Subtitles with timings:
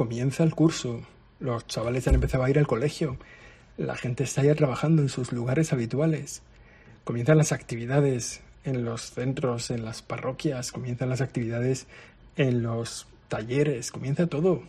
[0.00, 1.02] comienza el curso,
[1.40, 3.18] los chavales han empezado a ir al colegio,
[3.76, 6.40] la gente está ya trabajando en sus lugares habituales,
[7.04, 11.86] comienzan las actividades en los centros, en las parroquias, comienzan las actividades
[12.36, 14.62] en los talleres, comienza todo.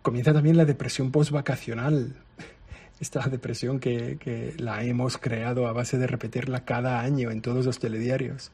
[0.00, 2.14] Comienza también la depresión postvacacional,
[3.00, 7.66] esta depresión que, que, la hemos creado a base de repetirla cada año en todos
[7.66, 8.52] los telediarios.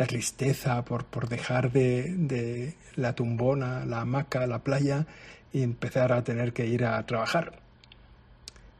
[0.00, 5.04] La tristeza por, por dejar de, de la tumbona, la hamaca, la playa
[5.52, 7.60] y empezar a tener que ir a trabajar.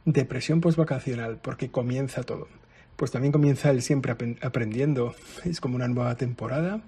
[0.07, 2.49] Depresión postvacacional, porque comienza todo.
[2.97, 5.15] Pues también comienza el siempre aprendiendo.
[5.45, 6.81] Es como una nueva temporada.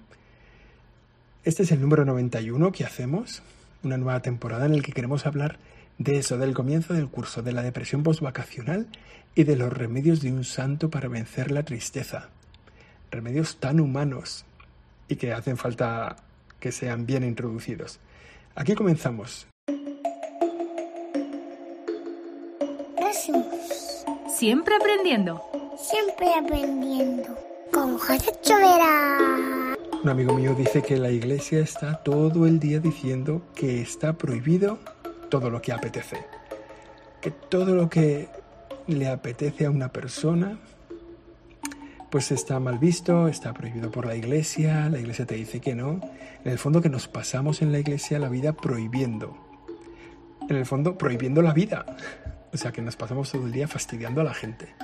[1.43, 3.43] Este es el número 91 que hacemos,
[3.83, 5.59] una nueva temporada en el que queremos hablar
[5.99, 8.87] de eso, del comienzo del curso, de la depresión postvacacional
[9.35, 12.31] y de los remedios de un santo para vencer la tristeza.
[13.13, 14.43] Remedios tan humanos
[15.07, 16.15] y que hacen falta
[16.59, 17.99] que sean bien introducidos.
[18.55, 19.45] Aquí comenzamos.
[24.35, 25.41] Siempre aprendiendo.
[25.77, 27.37] Siempre aprendiendo.
[27.71, 29.75] Con José Chovera.
[30.03, 34.79] Un amigo mío dice que la iglesia está todo el día diciendo que está prohibido
[35.29, 36.25] todo lo que apetece.
[37.21, 38.27] Que todo lo que
[38.87, 40.57] le apetece a una persona,
[42.13, 45.99] pues está mal visto, está prohibido por la iglesia, la iglesia te dice que no.
[46.45, 49.35] En el fondo que nos pasamos en la iglesia la vida prohibiendo.
[50.47, 51.87] En el fondo prohibiendo la vida.
[52.53, 54.75] O sea que nos pasamos todo el día fastidiando a la gente.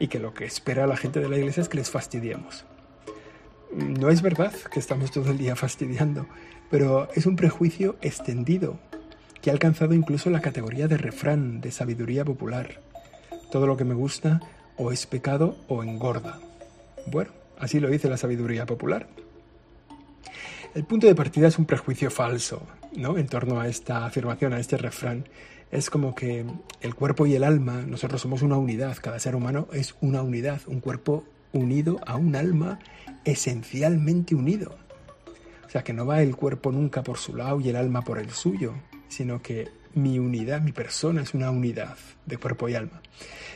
[0.00, 2.64] Y que lo que espera la gente de la iglesia es que les fastidiemos.
[3.72, 6.26] No es verdad que estamos todo el día fastidiando,
[6.72, 8.80] pero es un prejuicio extendido
[9.40, 12.80] que ha alcanzado incluso la categoría de refrán, de sabiduría popular.
[13.52, 14.40] Todo lo que me gusta
[14.76, 16.40] o es pecado o engorda.
[17.06, 19.08] Bueno, así lo dice la sabiduría popular.
[20.74, 22.66] El punto de partida es un prejuicio falso,
[22.96, 23.16] ¿no?
[23.16, 25.24] En torno a esta afirmación, a este refrán,
[25.70, 26.44] es como que
[26.80, 30.62] el cuerpo y el alma, nosotros somos una unidad, cada ser humano es una unidad,
[30.66, 32.80] un cuerpo unido a un alma
[33.24, 34.76] esencialmente unido.
[35.66, 38.18] O sea, que no va el cuerpo nunca por su lado y el alma por
[38.18, 38.74] el suyo,
[39.08, 43.00] sino que mi unidad, mi persona es una unidad de cuerpo y alma.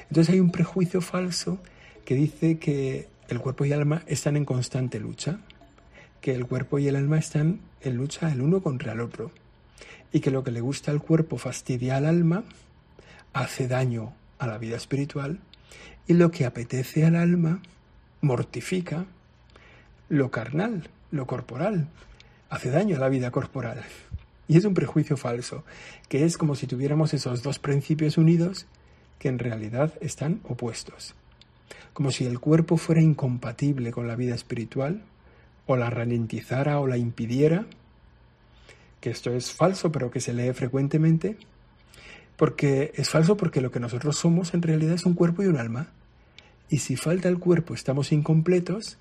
[0.08, 1.58] Entonces hay un prejuicio falso
[2.04, 5.39] que dice que el cuerpo y el alma están en constante lucha,
[6.21, 9.31] que el cuerpo y el alma están en lucha el uno contra el otro
[10.12, 12.44] y que lo que le gusta al cuerpo fastidia al alma,
[13.33, 15.41] hace daño a la vida espiritual
[16.06, 17.61] y lo que apetece al alma
[18.21, 19.05] mortifica
[20.09, 21.88] lo carnal, lo corporal,
[22.49, 23.84] hace daño a la vida corporal.
[24.49, 25.65] Y es un prejuicio falso,
[26.09, 28.67] que es como si tuviéramos esos dos principios unidos
[29.19, 31.15] que en realidad están opuestos.
[31.98, 35.03] Como si el cuerpo fuera incompatible con la vida espiritual,
[35.66, 37.66] o la ralentizara o la impidiera,
[39.00, 41.37] que esto es falso, pero que se lee frecuentemente,
[42.37, 45.56] porque es falso porque lo que nosotros somos en realidad es un cuerpo y un
[45.56, 45.88] alma.
[46.69, 48.98] Y si falta el cuerpo estamos incompletos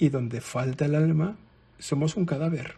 [0.00, 1.36] y donde falta el alma
[1.78, 2.74] somos un cadáver.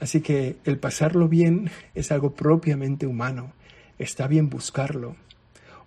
[0.00, 3.52] Así que el pasarlo bien es algo propiamente humano.
[3.98, 5.16] Está bien buscarlo.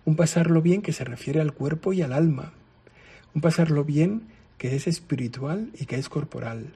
[0.05, 2.53] Un pasarlo bien que se refiere al cuerpo y al alma.
[3.37, 4.23] Un pasarlo bien
[4.57, 6.73] que es espiritual y que es corporal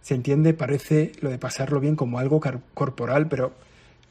[0.00, 2.40] se entiende, parece lo de pasarlo bien como algo
[2.74, 3.52] corporal, pero,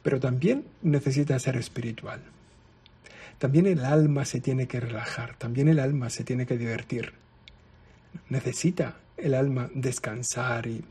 [0.02, 2.20] pero también necesita ser espiritual.
[3.38, 7.14] También el alma se tiene que relajar, también el alma se tiene que divertir.
[8.28, 10.84] Necesita el alma descansar y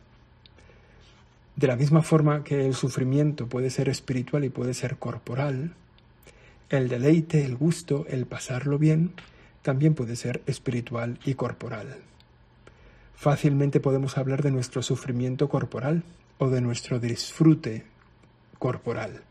[1.56, 5.74] de la misma forma que el sufrimiento puede ser espiritual y puede ser corporal,
[6.70, 9.12] el deleite, el gusto, el pasarlo bien,
[9.62, 11.96] también puede ser espiritual y corporal.
[13.14, 16.02] Fácilmente podemos hablar de nuestro sufrimiento corporal
[16.38, 17.84] o de nuestro disfrute
[18.58, 19.22] corporal.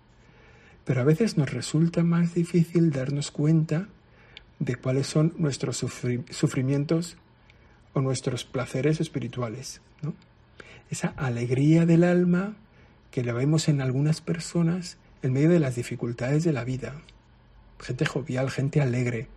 [0.86, 3.90] Pero a veces nos resulta más difícil darnos cuenta
[4.60, 7.18] de cuáles son nuestros sufrimientos
[7.94, 9.82] o nuestros placeres espirituales.
[10.90, 12.56] Esa alegría del alma
[13.12, 17.02] que la vemos en algunas personas en medio de las dificultades de la vida.
[17.80, 19.28] Gente jovial, gente alegre,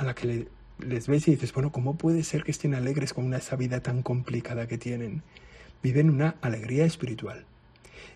[0.00, 3.12] a la que le les ves y dices, bueno, ¿cómo puede ser que estén alegres
[3.12, 5.22] con esa vida tan complicada que tienen?
[5.82, 7.44] Viven una alegría espiritual.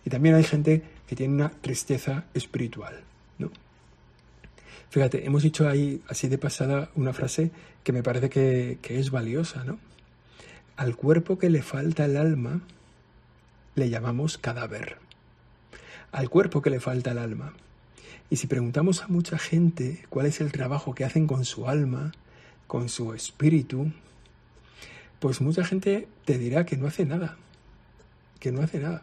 [0.05, 3.03] Y también hay gente que tiene una tristeza espiritual,
[3.39, 3.51] ¿no?
[4.91, 7.51] Fíjate, hemos dicho ahí, así de pasada, una frase
[7.83, 9.79] que me parece que, que es valiosa, ¿no?
[10.77, 12.61] Al cuerpo que le falta el alma,
[13.75, 14.99] le llamamos cadáver.
[16.13, 17.55] Al cuerpo que le falta el alma.
[18.31, 22.13] Y si preguntamos a mucha gente cuál es el trabajo que hacen con su alma,
[22.67, 23.93] con su espíritu,
[25.21, 27.37] pues mucha gente te dirá que no hace nada,
[28.41, 29.03] que no hace nada.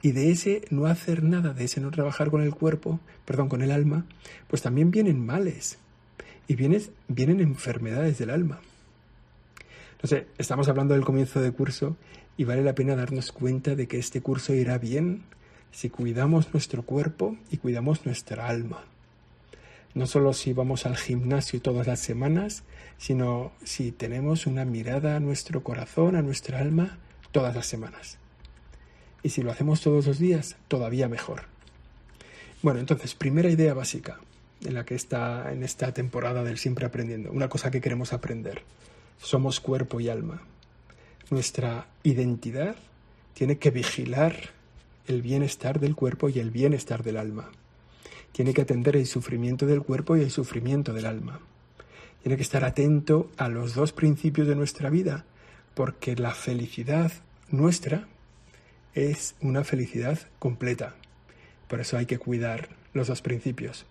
[0.00, 3.62] Y de ese no hacer nada, de ese no trabajar con el cuerpo, perdón, con
[3.62, 4.06] el alma,
[4.46, 5.78] pues también vienen males
[6.46, 8.60] y vienen, vienen enfermedades del alma.
[10.02, 11.96] No sé, estamos hablando del comienzo de curso
[12.36, 15.24] y vale la pena darnos cuenta de que este curso irá bien
[15.72, 18.84] si cuidamos nuestro cuerpo y cuidamos nuestra alma.
[19.94, 22.62] No solo si vamos al gimnasio todas las semanas,
[22.98, 26.98] sino si tenemos una mirada a nuestro corazón, a nuestra alma,
[27.32, 28.18] todas las semanas.
[29.22, 31.44] Y si lo hacemos todos los días, todavía mejor.
[32.62, 34.20] Bueno, entonces, primera idea básica
[34.64, 38.62] en la que está en esta temporada del Siempre Aprendiendo, una cosa que queremos aprender.
[39.20, 40.42] Somos cuerpo y alma.
[41.30, 42.76] Nuestra identidad
[43.34, 44.50] tiene que vigilar
[45.08, 47.50] el bienestar del cuerpo y el bienestar del alma.
[48.32, 51.40] Tiene que atender el sufrimiento del cuerpo y el sufrimiento del alma.
[52.22, 55.24] Tiene que estar atento a los dos principios de nuestra vida,
[55.74, 57.12] porque la felicidad
[57.50, 58.06] nuestra
[58.94, 60.94] es una felicidad completa.
[61.68, 63.86] Por eso hay que cuidar los dos principios.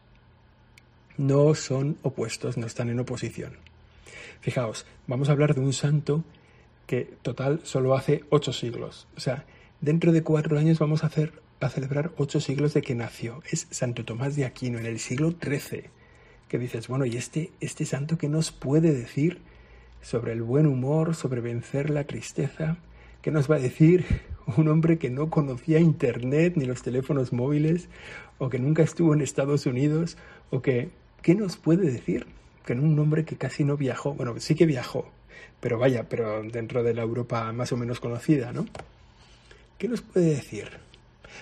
[1.18, 3.54] No son opuestos, no están en oposición.
[4.42, 6.24] Fijaos, vamos a hablar de un santo
[6.86, 9.08] que total solo hace ocho siglos.
[9.18, 9.46] O sea,
[9.82, 13.42] dentro de cuatro años vamos a, hacer, a celebrar ocho siglos de que nació.
[13.52, 15.86] Es Santo Tomás de Aquino en el siglo XIII.
[16.48, 19.40] Que dices, bueno, ¿y este, este santo qué nos puede decir
[20.02, 22.78] sobre el buen humor, sobre vencer la tristeza?
[23.22, 24.06] ¿Qué nos va a decir
[24.56, 27.90] un hombre que no conocía Internet ni los teléfonos móviles,
[28.38, 30.18] o que nunca estuvo en Estados Unidos,
[30.50, 30.90] o que,
[31.22, 32.28] ¿qué nos puede decir?
[32.66, 35.10] Que un hombre que casi no viajó, bueno, sí que viajó,
[35.60, 38.66] pero vaya, pero dentro de la Europa más o menos conocida, ¿no?
[39.78, 40.70] ¿Qué nos puede decir?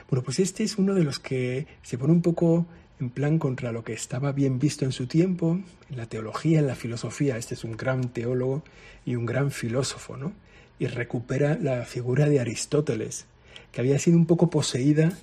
[0.09, 2.65] Bueno, pues este es uno de los que se pone un poco
[2.99, 5.59] en plan contra lo que estaba bien visto en su tiempo,
[5.89, 7.37] en la teología, en la filosofía.
[7.37, 8.61] Este es un gran teólogo
[9.05, 10.33] y un gran filósofo, ¿no?
[10.79, 13.25] Y recupera la figura de Aristóteles,
[13.71, 15.13] que había sido un poco poseída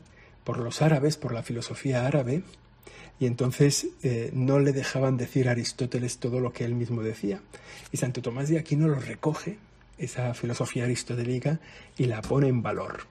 [0.42, 2.42] por los árabes, por la filosofía árabe,
[3.20, 7.42] y entonces eh, no le dejaban decir a Aristóteles todo lo que él mismo decía.
[7.92, 9.58] Y Santo Tomás de Aquino lo recoge,
[10.02, 11.60] esa filosofía aristotélica,
[11.96, 13.06] y la pone en valor.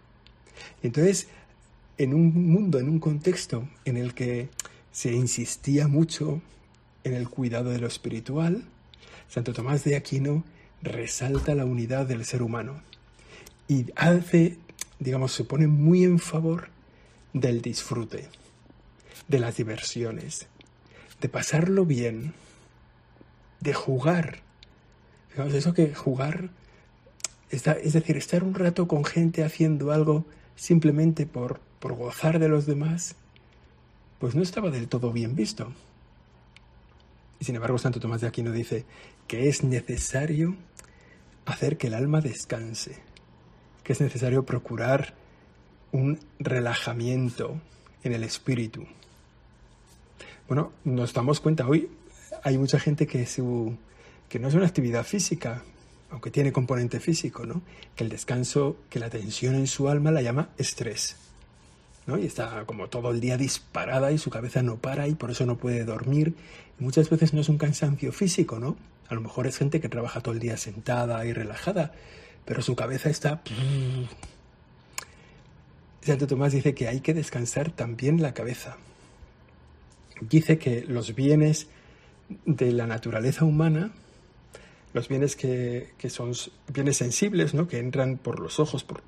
[0.83, 1.27] Entonces,
[1.97, 4.49] en un mundo, en un contexto en el que
[4.91, 6.41] se insistía mucho
[7.03, 8.65] en el cuidado de lo espiritual,
[9.27, 10.43] Santo Tomás de Aquino
[10.81, 12.81] resalta la unidad del ser humano
[13.67, 14.57] y hace,
[14.99, 16.69] digamos, se pone muy en favor
[17.33, 18.27] del disfrute
[19.27, 20.47] de las diversiones,
[21.21, 22.33] de pasarlo bien,
[23.61, 24.39] de jugar.
[25.29, 26.49] Digamos, eso que jugar,
[27.51, 30.25] es decir, estar un rato con gente haciendo algo
[30.55, 33.15] simplemente por, por gozar de los demás,
[34.19, 35.71] pues no estaba del todo bien visto.
[37.39, 38.85] Y sin embargo, Santo Tomás de Aquino dice
[39.27, 40.55] que es necesario
[41.45, 42.99] hacer que el alma descanse,
[43.83, 45.15] que es necesario procurar
[45.91, 47.59] un relajamiento
[48.03, 48.85] en el espíritu,
[50.51, 51.89] bueno, nos damos cuenta hoy,
[52.43, 53.77] hay mucha gente que, su,
[54.27, 55.63] que no es una actividad física,
[56.11, 57.61] aunque tiene componente físico, ¿no?
[57.95, 61.15] Que el descanso, que la tensión en su alma la llama estrés,
[62.05, 62.17] ¿no?
[62.17, 65.45] Y está como todo el día disparada y su cabeza no para y por eso
[65.45, 66.35] no puede dormir.
[66.79, 68.77] muchas veces no es un cansancio físico, ¿no?
[69.09, 71.93] A lo mejor es gente que trabaja todo el día sentada y relajada,
[72.45, 73.41] pero su cabeza está...
[76.01, 78.77] Santo Tomás dice que hay que descansar también la cabeza
[80.21, 81.67] dice que los bienes
[82.45, 83.91] de la naturaleza humana,
[84.93, 86.33] los bienes que, son
[86.73, 87.67] bienes sensibles, ¿no?
[87.67, 89.01] que entran por los ojos, por,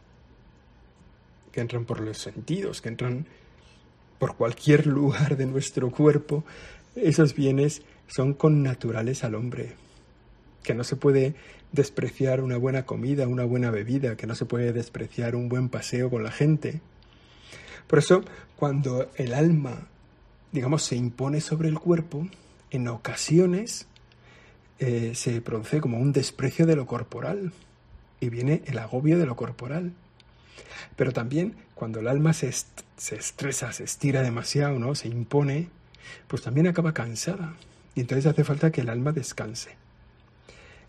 [1.51, 3.27] que entran por los sentidos, que entran
[4.19, 6.43] por cualquier lugar de nuestro cuerpo,
[6.95, 9.75] esos bienes son connaturales al hombre,
[10.63, 11.35] que no se puede
[11.71, 16.09] despreciar una buena comida, una buena bebida, que no se puede despreciar un buen paseo
[16.09, 16.81] con la gente.
[17.87, 18.23] Por eso,
[18.55, 19.87] cuando el alma
[20.53, 22.27] digamos, se impone sobre el cuerpo,
[22.69, 23.87] en ocasiones
[24.85, 27.53] eh, se produce como un desprecio de lo corporal
[28.19, 29.93] y viene el agobio de lo corporal.
[30.97, 32.51] Pero también cuando el alma se,
[32.97, 34.93] se estresa, se estira demasiado, ¿no?
[34.93, 35.69] se impone,
[36.27, 37.53] pues también acaba cansada.
[37.95, 39.77] Y entonces hace falta que el alma descanse.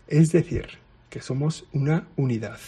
[0.09, 0.67] Es decir,
[1.09, 2.59] que somos una unidad,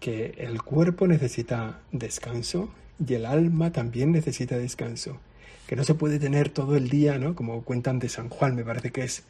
[0.00, 2.68] que el cuerpo necesita descanso
[2.98, 5.20] y el alma también necesita descanso
[5.66, 7.34] que no se puede tener todo el día, ¿no?
[7.34, 9.24] Como cuentan de San Juan, me parece que es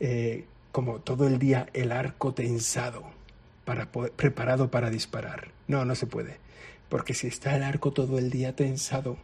[0.00, 3.04] eh, como todo el día el arco tensado,
[3.64, 5.48] para preparado para disparar.
[5.68, 6.38] No, no se puede.
[6.88, 9.16] Porque si está el arco todo el día tensado,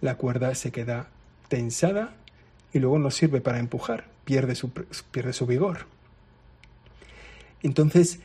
[0.00, 1.08] la cuerda se queda
[1.48, 2.14] tensada
[2.72, 5.86] y luego no sirve para empujar, pierde su, pierde su vigor.
[7.62, 8.20] Entonces,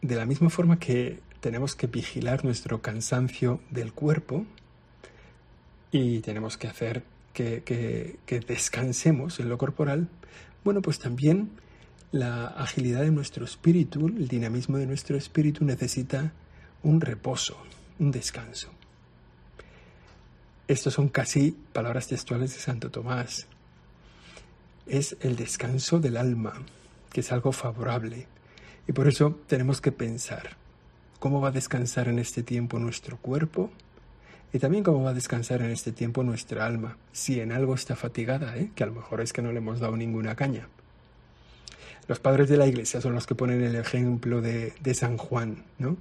[0.00, 4.46] de la misma forma que tenemos que vigilar nuestro cansancio del cuerpo
[5.90, 10.08] y tenemos que hacer que, que descansemos en lo corporal,
[10.64, 11.50] bueno, pues también
[12.12, 16.32] la agilidad de nuestro espíritu, el dinamismo de nuestro espíritu necesita
[16.82, 17.56] un reposo,
[17.98, 18.70] un descanso.
[20.66, 23.46] Estos son casi palabras textuales de Santo Tomás.
[24.86, 26.52] Es el descanso del alma,
[27.12, 28.26] que es algo favorable.
[28.86, 30.56] Y por eso tenemos que pensar
[31.18, 33.70] cómo va a descansar en este tiempo nuestro cuerpo
[34.52, 37.94] y también cómo va a descansar en este tiempo nuestra alma, si en algo está
[37.94, 38.70] fatigada, ¿eh?
[38.74, 40.68] que a lo mejor es que no le hemos dado ninguna caña.
[42.08, 45.96] Los padres de la iglesia son los que ponen el ejemplo de, San Juan, ¿no?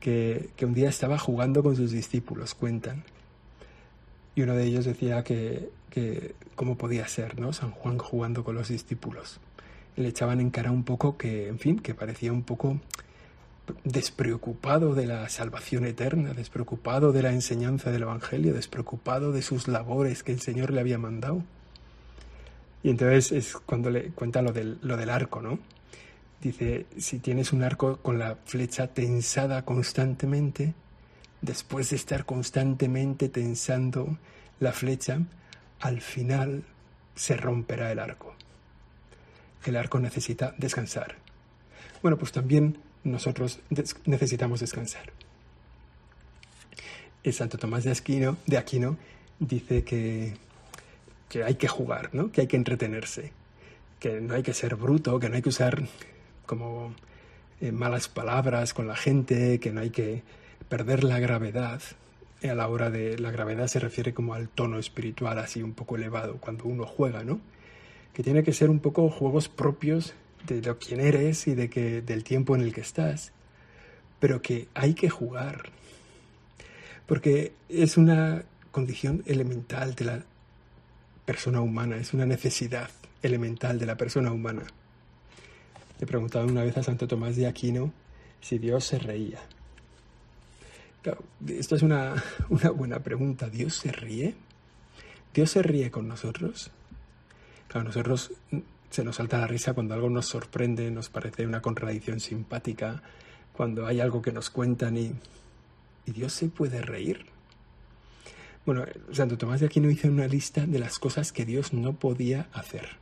[0.00, 3.04] Que, un día estaba jugando con sus discípulos, cuentan.
[4.34, 7.52] Y uno de ellos decía que, que cómo podía ser, ¿no?
[7.52, 9.38] San Juan jugando con los discípulos.
[9.94, 12.80] Le echaban en cara un poco que, en fin, que parecía un poco
[13.84, 20.22] despreocupado de la salvación eterna, despreocupado de la enseñanza del Evangelio, despreocupado de sus labores
[20.22, 21.42] que el Señor le había mandado.
[22.82, 25.58] Y entonces es cuando le cuenta lo del, lo del arco, ¿no?
[26.42, 30.74] Dice, si tienes un arco con la flecha tensada constantemente,
[31.40, 34.18] después de estar constantemente tensando
[34.60, 35.20] la flecha,
[35.80, 36.64] al final
[37.14, 38.34] se romperá el arco.
[39.64, 41.16] El arco necesita descansar.
[42.02, 43.60] Bueno, pues también nosotros
[44.06, 45.12] necesitamos descansar.
[47.22, 48.96] El Santo Tomás de Aquino, de Aquino
[49.38, 50.34] dice que
[51.34, 52.30] que hay que jugar, ¿no?
[52.30, 53.32] que hay que entretenerse,
[53.98, 55.82] que no hay que ser bruto, que no hay que usar
[56.46, 56.94] como
[57.60, 60.22] eh, malas palabras con la gente, que no hay que
[60.68, 61.82] perder la gravedad.
[62.44, 65.96] A la hora de la gravedad se refiere como al tono espiritual así un poco
[65.96, 67.40] elevado cuando uno juega, ¿no?
[68.12, 70.14] Que tiene que ser un poco juegos propios
[70.46, 73.32] de lo quién eres y de que del tiempo en el que estás,
[74.20, 75.70] pero que hay que jugar.
[77.06, 80.24] Porque es una condición elemental de la
[81.24, 82.90] persona humana, es una necesidad
[83.22, 84.64] elemental de la persona humana.
[86.00, 87.92] Le preguntaba una vez a Santo Tomás de Aquino
[88.40, 89.40] si Dios se reía.
[91.48, 93.48] esto es una, una buena pregunta.
[93.48, 94.34] ¿Dios se ríe?
[95.32, 96.70] ¿Dios se ríe con nosotros?
[97.68, 98.32] Claro, nosotros
[98.94, 103.02] se nos salta la risa cuando algo nos sorprende, nos parece una contradicción simpática,
[103.52, 105.12] cuando hay algo que nos cuentan y,
[106.06, 107.26] y Dios se puede reír.
[108.64, 112.48] Bueno, Santo Tomás de Aquino hizo una lista de las cosas que Dios no podía
[112.52, 112.96] hacer.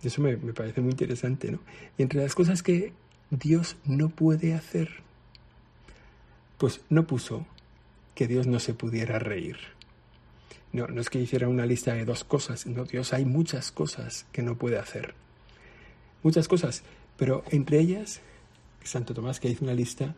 [0.00, 1.58] Eso me, parece muy interesante, ¿no?
[1.98, 2.92] Y entre las cosas que
[3.30, 4.88] Dios no puede hacer,
[6.56, 7.46] pues no puso
[8.14, 9.56] que Dios no se pudiera reír.
[10.72, 14.26] No, no es que hiciera una lista de dos cosas, no, Dios hay muchas cosas
[14.32, 15.14] que no puede hacer.
[16.22, 16.82] Muchas cosas,
[17.16, 18.20] pero entre ellas,
[18.82, 20.14] Santo Tomás que hizo una lista,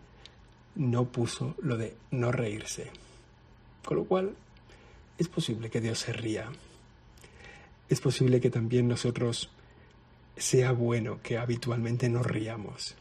[0.76, 2.90] no puso lo de no reírse.
[3.84, 4.34] Con lo cual,
[5.18, 6.50] es posible que Dios se ría.
[7.88, 9.50] Es posible que también nosotros
[10.36, 12.94] sea bueno que habitualmente nos riamos,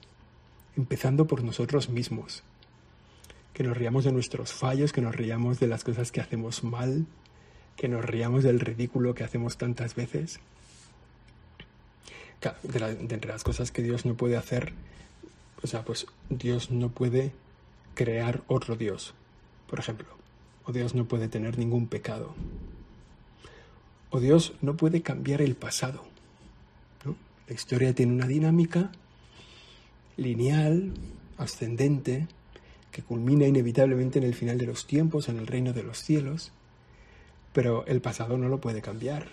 [0.75, 2.43] empezando por nosotros mismos,
[3.53, 7.05] que nos riamos de nuestros fallos, que nos riamos de las cosas que hacemos mal,
[7.75, 10.39] que nos riamos del ridículo que hacemos tantas veces.
[12.41, 14.73] De, entre las cosas que Dios no puede hacer,
[15.61, 17.31] o sea, pues Dios no puede
[17.95, 19.13] crear otro Dios,
[19.69, 20.23] por ejemplo
[20.65, 22.33] o Dios no puede tener ningún pecado,
[24.09, 26.03] o Dios no puede cambiar el pasado.
[27.47, 28.91] La historia tiene una dinámica
[30.15, 30.93] lineal,
[31.37, 32.27] ascendente,
[32.91, 36.51] que culmina inevitablemente en el final de los tiempos, en el reino de los cielos,
[37.53, 39.27] pero el pasado no lo puede cambiar.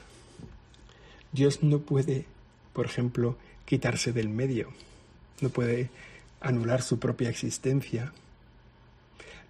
[1.33, 2.27] Dios no puede,
[2.73, 4.69] por ejemplo, quitarse del medio,
[5.41, 5.91] no puede
[6.41, 8.13] anular su propia existencia,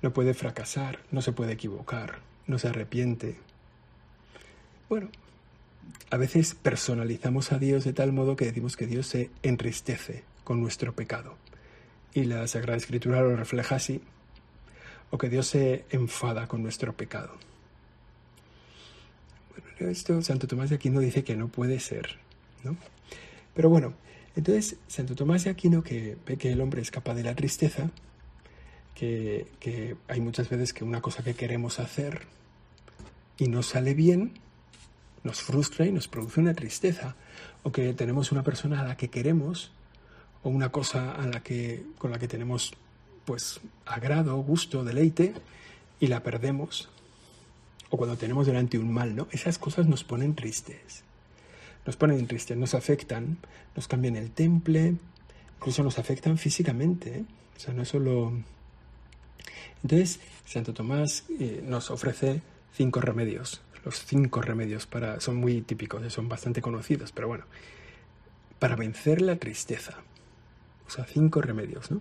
[0.03, 3.37] no puede fracasar, no se puede equivocar, no se arrepiente.
[4.89, 5.09] Bueno,
[6.11, 10.61] a veces personalizamos a Dios de tal modo que decimos que Dios se entristece con
[10.61, 11.37] nuestro pecado.
[12.13, 14.03] Y la Sagrada Escritura lo refleja así.
[15.11, 17.33] O que Dios se enfada con nuestro pecado.
[19.79, 22.17] Esto Santo Tomás de Aquino dice que no puede ser,
[22.65, 22.77] ¿no?
[23.55, 23.95] Pero bueno,
[24.37, 27.91] entonces Santo Tomás de Aquino que ve que el hombre escapa de la tristeza,
[28.95, 32.27] que, hay muchas veces que una cosa que queremos hacer
[33.39, 34.35] y no sale bien,
[35.25, 37.17] nos frustra y nos produce una tristeza.
[37.63, 39.73] O que tenemos una persona a la que queremos
[40.43, 42.73] o una cosa a la que, con la que tenemos
[43.25, 45.35] pues agrado, gusto, deleite
[45.99, 46.91] y la perdemos.
[47.91, 49.29] O cuando tenemos delante un mal, ¿no?
[49.31, 51.03] Esas cosas nos ponen tristes.
[51.85, 53.39] Nos ponen tristes, nos afectan,
[53.75, 54.95] nos cambian el temple,
[55.57, 57.19] incluso nos afectan físicamente.
[57.19, 57.25] ¿eh?
[57.57, 58.33] O sea, no solo...
[59.83, 62.43] Entonces, Santo Tomás eh, nos ofrece
[62.73, 63.61] cinco remedios.
[63.85, 67.45] Los cinco remedios para, son muy típicos, son bastante conocidos, pero bueno,
[68.59, 69.97] para vencer la tristeza.
[70.87, 72.01] O sea, cinco remedios, ¿no?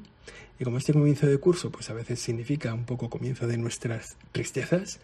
[0.60, 4.17] Y como este comienzo de curso, pues a veces significa un poco comienzo de nuestras
[4.34, 5.00] tristezas,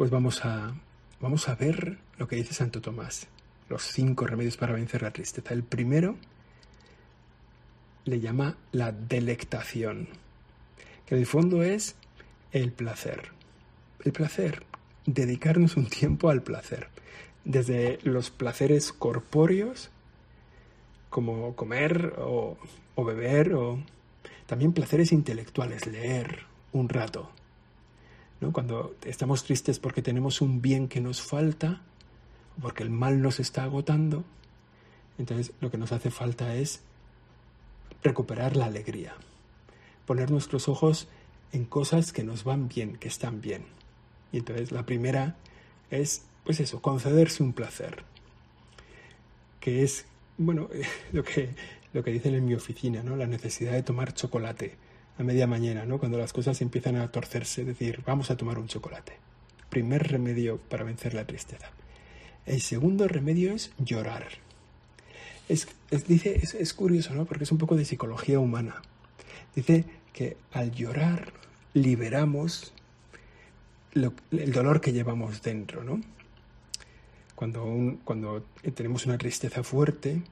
[0.00, 0.74] pues vamos a,
[1.20, 3.26] vamos a ver lo que dice Santo Tomás,
[3.68, 5.52] los cinco remedios para vencer la tristeza.
[5.52, 6.16] El primero
[8.06, 10.08] le llama la delectación,
[11.04, 11.96] que en el fondo es
[12.50, 13.32] el placer.
[14.02, 14.62] El placer,
[15.04, 16.88] dedicarnos un tiempo al placer,
[17.44, 19.90] desde los placeres corpóreos,
[21.10, 22.56] como comer o,
[22.94, 23.78] o beber, o
[24.46, 27.30] también placeres intelectuales, leer un rato.
[28.52, 31.82] Cuando estamos tristes porque tenemos un bien que nos falta,
[32.60, 34.24] porque el mal nos está agotando,
[35.18, 36.80] entonces lo que nos hace falta es
[38.02, 39.14] recuperar la alegría,
[40.06, 41.06] poner nuestros ojos
[41.52, 43.66] en cosas que nos van bien, que están bien.
[44.32, 45.36] Y entonces la primera
[45.90, 48.04] es, pues eso, concederse un placer,
[49.60, 50.06] que es,
[50.38, 50.70] bueno,
[51.12, 51.50] lo que,
[51.92, 53.16] lo que dicen en mi oficina, ¿no?
[53.16, 54.76] La necesidad de tomar chocolate
[55.20, 55.98] a media mañana, ¿no?
[55.98, 59.18] Cuando las cosas empiezan a torcerse, decir, vamos a tomar un chocolate.
[59.68, 61.70] Primer remedio para vencer la tristeza.
[62.46, 64.26] El segundo remedio es llorar.
[65.48, 65.68] Es,
[66.08, 67.26] dice, es, curioso, ¿no?
[67.26, 68.80] Porque es un poco de psicología humana.
[69.54, 69.84] Dice
[70.14, 71.32] que al llorar
[71.74, 72.72] liberamos
[73.94, 76.00] el dolor que llevamos dentro, ¿no?
[77.34, 80.22] Cuando, cuando tenemos una tristeza fuerte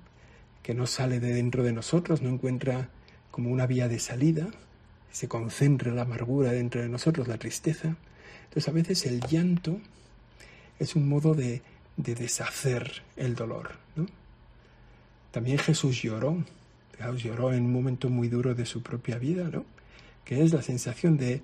[0.62, 2.88] que no sale de dentro de nosotros, no encuentra
[3.30, 4.48] como una vía de salida,
[5.10, 7.96] se concentra la amargura dentro de nosotros, la tristeza.
[8.44, 9.80] Entonces a veces el llanto
[10.78, 11.62] es un modo de,
[11.96, 13.72] de deshacer el dolor.
[15.30, 16.42] También Jesús lloró,
[17.16, 19.64] lloró en un momento muy duro de su propia vida, ¿no?
[20.24, 21.42] Que es la sensación de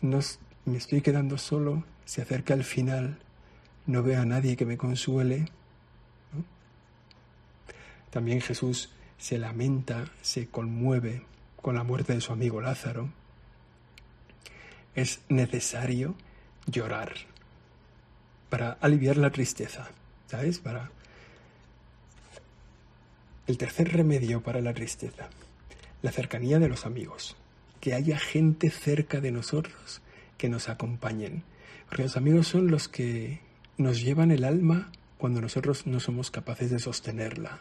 [0.00, 0.20] no,
[0.64, 3.18] me estoy quedando solo, se acerca el final,
[3.86, 5.46] no veo a nadie que me consuele.
[8.10, 11.22] También Jesús se lamenta, se conmueve
[11.66, 13.08] con la muerte de su amigo Lázaro.
[14.94, 16.14] Es necesario
[16.66, 17.14] llorar
[18.48, 19.88] para aliviar la tristeza,
[20.28, 20.60] ¿sabes?
[20.60, 20.92] Para
[23.48, 25.28] el tercer remedio para la tristeza,
[26.02, 27.34] la cercanía de los amigos,
[27.80, 30.02] que haya gente cerca de nosotros
[30.38, 31.42] que nos acompañen,
[31.88, 33.40] porque los amigos son los que
[33.76, 37.58] nos llevan el alma cuando nosotros no somos capaces de sostenerla.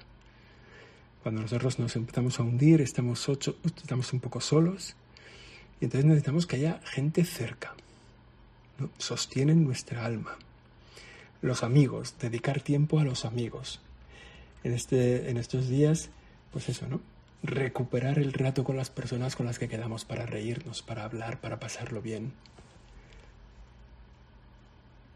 [1.26, 4.96] Cuando nosotros nos empezamos a hundir, estamos, ocho, estamos un poco solos,
[5.82, 7.74] y entonces necesitamos que haya gente cerca.
[8.78, 8.92] ¿no?
[9.00, 10.38] Sostienen nuestra alma.
[11.42, 13.82] Los amigos, dedicar tiempo a los amigos
[14.64, 16.12] en, este, en estos días,
[16.54, 17.02] pues eso, ¿no?
[17.42, 21.60] Recuperar el rato con las personas con las que quedamos para reírnos, para hablar, para
[21.60, 22.34] pasarlo bien.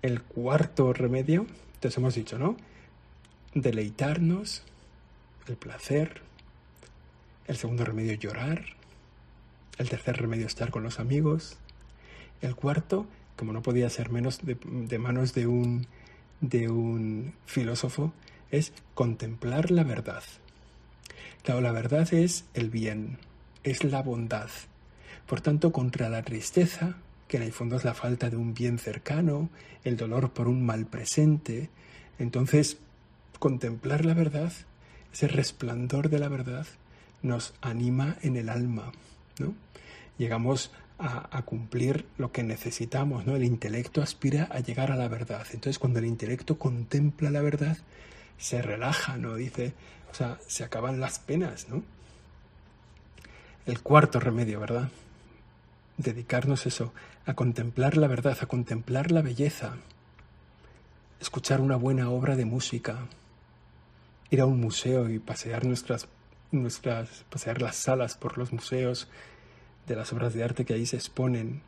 [0.02, 1.46] El cuarto remedio,
[1.76, 2.58] entonces hemos dicho, ¿no?
[3.54, 4.64] Deleitarnos,
[5.50, 6.22] el placer.
[7.48, 8.64] El segundo remedio, llorar.
[9.78, 11.58] El tercer remedio, estar con los amigos.
[12.42, 15.88] El cuarto, como no podía ser menos de, de manos de un,
[16.42, 18.14] de un filósofo,
[18.52, 20.24] es contemplar la verdad.
[21.44, 23.18] Claro, la verdad es el bien,
[23.64, 24.50] es la bondad.
[25.28, 28.80] Por tanto, contra la tristeza, que en el fondo es la falta de un bien
[28.80, 29.50] cercano,
[29.84, 31.70] el dolor por un mal presente,
[32.18, 32.78] entonces
[33.40, 34.52] contemplar la verdad,
[35.14, 36.68] ese resplandor de la verdad,
[37.22, 38.92] nos anima en el alma,
[39.40, 39.54] ¿no?
[40.18, 43.36] Llegamos a, cumplir lo que necesitamos, ¿no?
[43.36, 45.48] El intelecto aspira a llegar a la verdad.
[45.54, 47.78] Entonces, cuando el intelecto contempla la verdad,
[48.38, 49.36] se relaja, ¿no?
[49.36, 49.74] Dice,
[50.12, 51.84] o sea, se acaban las penas, ¿no?
[53.66, 54.90] El cuarto remedio, ¿verdad?
[55.98, 56.94] Dedicarnos eso,
[57.26, 59.76] a contemplar la verdad, a contemplar la belleza,
[61.22, 63.08] escuchar una buena obra de música,
[64.32, 66.08] ir a un museo y pasear nuestras,
[66.52, 69.08] nuestras, pasear las salas por los museos
[69.88, 71.62] de las obras de arte que ahí se exponen,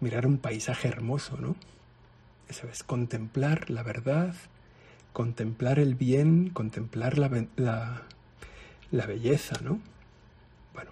[0.00, 1.56] mirar un paisaje hermoso, ¿no?
[2.48, 4.34] Eso es contemplar la verdad,
[5.12, 8.02] contemplar el bien, contemplar la,
[8.90, 9.80] la, belleza, ¿no?
[10.74, 10.90] Bueno,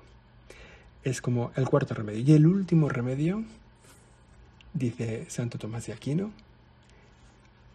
[1.05, 2.21] es como el cuarto remedio.
[2.21, 3.45] Y el último remedio,
[4.73, 6.33] dice Santo Tomás de Aquino,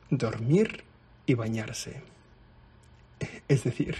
[0.10, 0.84] dormir
[1.25, 2.02] y bañarse.
[3.47, 3.95] Es decir,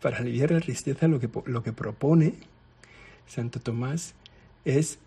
[0.00, 2.34] para aliviar la tristeza lo que, lo que propone
[3.26, 4.14] Santo Tomás
[4.64, 4.98] es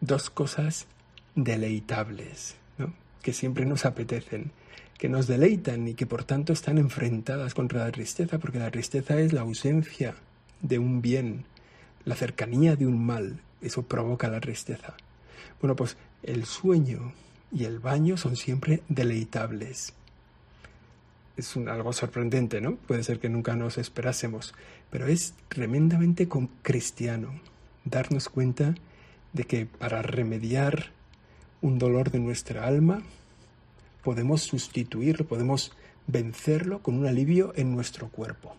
[0.00, 0.86] dos cosas
[1.34, 2.92] deleitables, ¿no?
[3.22, 4.52] que siempre nos apetecen
[4.98, 9.18] que nos deleitan y que por tanto están enfrentadas contra la tristeza, porque la tristeza
[9.18, 10.14] es la ausencia
[10.62, 11.44] de un bien,
[12.04, 14.94] la cercanía de un mal, eso provoca la tristeza.
[15.60, 17.12] Bueno, pues el sueño
[17.52, 19.94] y el baño son siempre deleitables.
[21.36, 22.76] Es algo sorprendente, ¿no?
[22.76, 24.54] Puede ser que nunca nos esperásemos,
[24.90, 26.28] pero es tremendamente
[26.62, 27.40] cristiano
[27.84, 28.74] darnos cuenta
[29.32, 30.92] de que para remediar
[31.60, 33.02] un dolor de nuestra alma,
[34.02, 35.72] podemos sustituirlo, podemos
[36.06, 38.54] vencerlo con un alivio en nuestro cuerpo.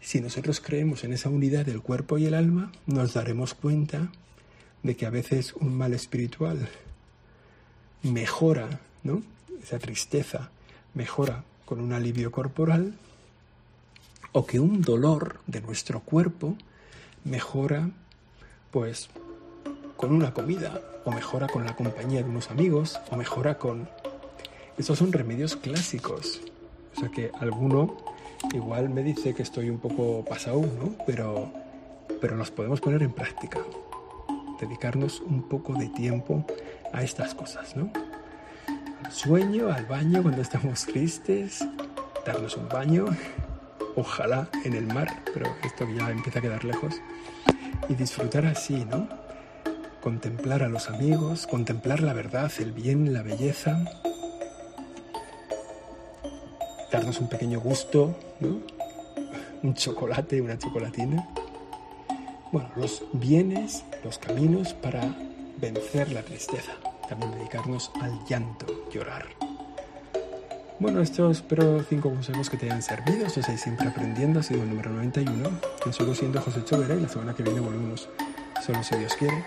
[0.00, 4.10] Si nosotros creemos en esa unidad del cuerpo y el alma, nos daremos cuenta
[4.82, 6.68] de que a veces un mal espiritual
[8.02, 9.22] mejora, ¿no?
[9.62, 10.50] esa tristeza
[10.94, 12.94] mejora con un alivio corporal,
[14.32, 16.56] o que un dolor de nuestro cuerpo
[17.24, 17.90] mejora
[18.70, 19.10] pues
[19.96, 23.88] con una comida, o mejora con la compañía de unos amigos, o mejora con...
[24.78, 26.40] Estos son remedios clásicos.
[26.96, 27.96] O sea que alguno
[28.54, 30.94] igual me dice que estoy un poco pasado, ¿no?
[31.06, 31.52] Pero,
[32.20, 33.60] pero podemos poner en práctica.
[34.58, 36.46] Dedicarnos un poco de tiempo
[36.92, 37.92] a estas cosas, ¿no?
[39.10, 41.66] Sueño, al baño cuando estamos tristes,
[42.24, 43.06] darnos un baño,
[43.96, 46.94] ojalá en el mar, pero esto ya empieza a quedar lejos,
[47.88, 49.08] y disfrutar así, ¿no?
[50.00, 53.84] Contemplar a los amigos, contemplar la verdad, el bien, la belleza,
[56.92, 58.60] darnos un pequeño gusto, ¿no?
[59.62, 61.28] un chocolate, una chocolatina.
[62.52, 65.14] Bueno, los bienes, los caminos para
[65.58, 66.72] vencer la tristeza.
[67.10, 69.26] También dedicarnos al llanto, llorar.
[70.78, 73.26] Bueno, estos espero cinco consejos que te hayan servido.
[73.26, 74.38] Esto es siempre aprendiendo.
[74.38, 75.50] Ha sido el número 91.
[75.84, 78.08] Yo sigo siendo José Chovera y la semana que viene volvemos.
[78.64, 79.44] Solo si Dios quiere.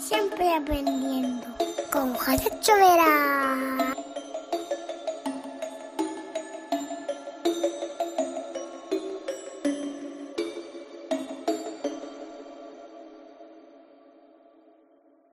[0.00, 1.46] Siempre aprendiendo
[1.92, 3.91] con José Chovera.